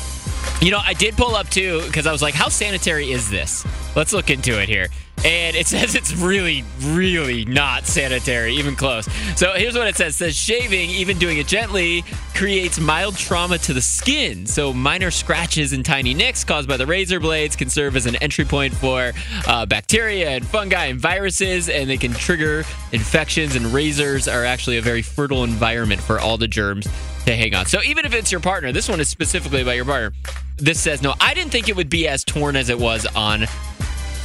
You 0.62 0.72
know, 0.72 0.82
I 0.84 0.94
did 0.94 1.16
pull 1.16 1.36
up 1.36 1.50
too 1.50 1.82
because 1.86 2.08
I 2.08 2.12
was 2.12 2.22
like, 2.22 2.34
how 2.34 2.50
sanitary 2.50 3.12
is 3.12 3.30
this? 3.30 3.66
Let's 3.96 4.14
look 4.14 4.30
into 4.30 4.62
it 4.62 4.70
here. 4.70 4.88
And 5.24 5.56
it 5.56 5.68
says 5.68 5.96
it's 5.96 6.14
really, 6.16 6.64
really 6.82 7.46
not 7.46 7.86
sanitary, 7.86 8.56
even 8.56 8.76
close. 8.76 9.06
So 9.38 9.54
here's 9.54 9.76
what 9.76 9.88
it 9.88 9.96
says. 9.96 10.14
It 10.14 10.18
says 10.18 10.36
shaving, 10.36 10.90
even 10.92 11.18
doing 11.18 11.38
it 11.38 11.48
gently, 11.48 12.04
creates 12.34 12.80
mild 12.80 13.16
trauma 13.18 13.58
to 13.60 13.74
the 13.74 13.82
skin. 13.82 14.46
So 14.46 14.74
minor 14.74 15.12
scratches 15.12 15.74
and 15.74 15.86
tiny 15.86 16.14
nicks 16.14 16.44
caused 16.44 16.68
by 16.68 16.78
the 16.78 16.86
razor 16.86 17.20
blades 17.20 17.56
can 17.56 17.70
serve 17.70 17.96
as 17.96 18.06
an 18.06 18.16
entry 18.18 18.46
point 18.46 18.74
for 18.74 19.14
uh, 19.48 19.66
bacteria 19.66 20.32
and 20.32 20.46
fungi 20.46 20.86
and 20.86 21.00
viruses, 21.00 21.70
and 21.70 21.90
they 21.90 21.98
can 21.98 22.14
trigger 22.14 22.60
infections. 22.92 23.56
And 23.56 23.68
razors 23.68 24.28
are 24.28 24.46
actually 24.46 24.78
a 24.78 24.82
very 24.82 25.02
fertile 25.02 25.44
environment 25.44 26.02
for 26.02 26.20
all 26.20 26.38
the 26.38 26.48
germs 26.48 26.88
to 27.26 27.36
hang 27.36 27.56
on. 27.56 27.66
So 27.66 27.82
even 27.84 28.06
if 28.06 28.14
it's 28.14 28.32
your 28.32 28.42
partner, 28.42 28.72
this 28.72 28.88
one 28.88 29.00
is 29.00 29.10
specifically 29.10 29.62
about 29.62 29.76
your 29.76 29.86
partner. 29.86 30.12
This 30.58 30.80
says 30.80 31.02
no. 31.02 31.14
I 31.20 31.34
didn't 31.34 31.52
think 31.52 31.70
it 31.70 31.76
would 31.76 31.90
be 31.90 32.08
as 32.08 32.24
torn 32.24 32.56
as 32.56 32.70
it 32.70 32.80
was 32.80 33.06
on 33.16 33.42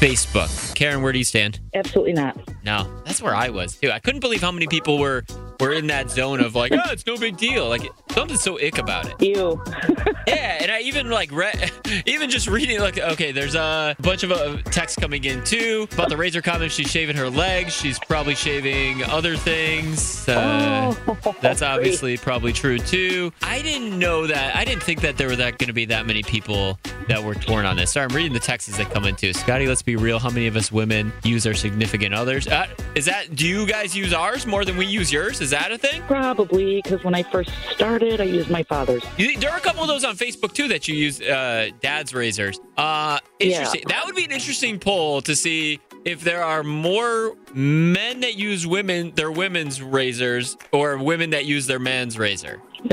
Facebook. 0.00 0.74
Karen, 0.74 1.02
where 1.02 1.12
do 1.12 1.18
you 1.18 1.24
stand? 1.24 1.60
Absolutely 1.74 2.12
not. 2.14 2.36
No, 2.64 2.90
that's 3.04 3.22
where 3.22 3.34
I 3.34 3.48
was 3.50 3.76
too. 3.76 3.90
I 3.90 3.98
couldn't 3.98 4.20
believe 4.20 4.40
how 4.40 4.52
many 4.52 4.66
people 4.66 4.98
were 4.98 5.24
were 5.60 5.72
in 5.72 5.88
that 5.88 6.10
zone 6.10 6.40
of 6.40 6.54
like, 6.54 6.72
oh, 6.72 6.78
it's 6.90 7.06
no 7.06 7.16
big 7.18 7.36
deal. 7.36 7.68
Like 7.68 7.90
something's 8.10 8.40
so 8.42 8.58
ick 8.58 8.78
about 8.78 9.06
it. 9.06 9.20
Ew. 9.20 9.62
yeah, 10.26 10.58
and 10.62 10.70
I 10.70 10.80
even 10.80 11.10
like 11.10 11.30
read, 11.32 11.70
even 12.06 12.30
just 12.30 12.48
reading 12.48 12.80
like, 12.80 12.98
okay, 12.98 13.30
there's 13.32 13.54
a 13.54 13.94
bunch 14.00 14.22
of 14.22 14.32
uh, 14.32 14.56
text 14.64 15.00
coming 15.00 15.24
in 15.24 15.44
too 15.44 15.86
about 15.92 16.08
the 16.08 16.16
razor 16.16 16.40
comment. 16.42 16.72
She's 16.72 16.90
shaving 16.90 17.16
her 17.16 17.28
legs. 17.28 17.72
She's 17.74 17.98
probably 17.98 18.34
shaving 18.34 19.02
other 19.04 19.36
things. 19.36 20.28
Uh, 20.28 20.94
Oh, 21.06 21.34
that's 21.40 21.62
obviously 21.62 22.16
probably 22.16 22.52
true 22.52 22.78
too. 22.78 23.32
I 23.42 23.62
didn't 23.62 23.98
know 23.98 24.26
that. 24.26 24.56
I 24.56 24.64
didn't 24.64 24.82
think 24.82 25.02
that 25.02 25.16
there 25.16 25.28
were 25.28 25.36
that 25.36 25.58
going 25.58 25.68
to 25.68 25.72
be 25.72 25.84
that 25.86 26.06
many 26.06 26.22
people 26.22 26.78
that 27.08 27.22
were 27.22 27.34
torn 27.34 27.64
on 27.66 27.76
this. 27.76 27.92
Sorry, 27.92 28.06
I'm 28.08 28.16
reading 28.16 28.32
the 28.32 28.40
texts 28.40 28.76
that 28.76 28.90
come 28.90 29.04
in 29.04 29.14
too. 29.16 29.32
Scotty, 29.32 29.66
let's 29.66 29.82
be 29.82 29.96
real. 29.96 30.18
How 30.18 30.30
many 30.30 30.46
of 30.46 30.56
us 30.56 30.72
women 30.72 31.12
use 31.22 31.46
our 31.46 31.54
significant 31.60 32.14
others? 32.14 32.48
Uh, 32.48 32.66
is 32.94 33.04
that? 33.04 33.36
Do 33.36 33.46
you 33.46 33.66
guys 33.66 33.96
use 33.96 34.12
ours 34.12 34.46
more 34.46 34.64
than 34.64 34.76
we 34.76 34.86
use 34.86 35.12
yours? 35.12 35.40
Is 35.40 35.50
that 35.50 35.70
a 35.70 35.78
thing? 35.78 36.02
Probably 36.02 36.80
because 36.82 37.04
when 37.04 37.14
I 37.14 37.22
first 37.22 37.50
started, 37.70 38.20
I 38.20 38.24
used 38.24 38.50
my 38.50 38.62
father's. 38.62 39.04
You, 39.16 39.38
there 39.38 39.50
are 39.50 39.58
a 39.58 39.60
couple 39.60 39.82
of 39.82 39.88
those 39.88 40.04
on 40.04 40.16
Facebook 40.16 40.52
too 40.52 40.68
that 40.68 40.88
you 40.88 40.94
use 40.94 41.20
uh, 41.20 41.70
dad's 41.80 42.14
razors. 42.14 42.58
Uh, 42.76 43.18
interesting. 43.38 43.82
That 43.88 44.04
would 44.06 44.16
be 44.16 44.24
an 44.24 44.32
interesting 44.32 44.78
poll 44.78 45.20
to 45.22 45.36
see 45.36 45.80
if 46.04 46.22
there 46.22 46.42
are 46.42 46.62
more 46.62 47.36
men 47.54 48.20
that 48.20 48.36
use 48.36 48.66
women 48.66 49.12
their 49.14 49.30
women's 49.30 49.82
razors 49.82 50.56
or 50.72 50.96
women 50.98 51.30
that 51.30 51.44
use 51.44 51.66
their 51.66 51.78
man's 51.78 52.18
razor. 52.18 52.60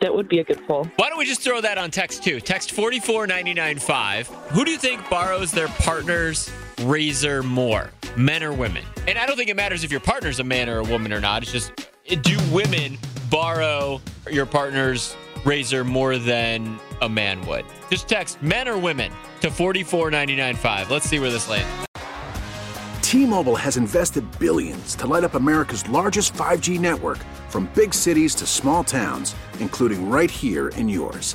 that 0.00 0.12
would 0.12 0.28
be 0.28 0.40
a 0.40 0.44
good 0.44 0.66
poll. 0.66 0.84
Why 0.96 1.08
don't 1.08 1.18
we 1.18 1.26
just 1.26 1.42
throw 1.42 1.60
that 1.60 1.78
on 1.78 1.90
text 1.90 2.24
too? 2.24 2.40
Text 2.40 2.72
44995. 2.72 4.28
Who 4.28 4.64
do 4.64 4.70
you 4.70 4.78
think 4.78 5.08
borrows 5.08 5.52
their 5.52 5.68
partner's 5.68 6.50
razor 6.80 7.42
more? 7.42 7.90
Men 8.16 8.42
or 8.42 8.52
women? 8.52 8.84
And 9.06 9.18
I 9.18 9.26
don't 9.26 9.36
think 9.36 9.50
it 9.50 9.56
matters 9.56 9.84
if 9.84 9.90
your 9.90 10.00
partner's 10.00 10.40
a 10.40 10.44
man 10.44 10.68
or 10.68 10.78
a 10.78 10.84
woman 10.84 11.12
or 11.12 11.20
not. 11.20 11.42
It's 11.42 11.52
just 11.52 11.72
do 12.22 12.36
women 12.52 12.98
borrow 13.30 14.00
your 14.30 14.46
partner's 14.46 15.16
razor 15.44 15.84
more 15.84 16.18
than 16.18 16.78
a 17.00 17.08
man 17.08 17.44
would? 17.46 17.64
Just 17.90 18.08
text 18.08 18.42
men 18.42 18.68
or 18.68 18.78
women 18.78 19.12
to 19.40 19.50
44995. 19.50 20.90
Let's 20.90 21.08
see 21.08 21.18
where 21.18 21.30
this 21.30 21.48
lands. 21.48 21.86
T-Mobile 23.02 23.56
has 23.56 23.78
invested 23.78 24.38
billions 24.38 24.94
to 24.96 25.06
light 25.06 25.24
up 25.24 25.34
America's 25.34 25.88
largest 25.88 26.34
5G 26.34 26.78
network 26.78 27.18
from 27.48 27.66
big 27.74 27.94
cities 27.94 28.34
to 28.34 28.46
small 28.46 28.84
towns, 28.84 29.34
including 29.60 30.10
right 30.10 30.30
here 30.30 30.68
in 30.70 30.88
yours. 30.88 31.34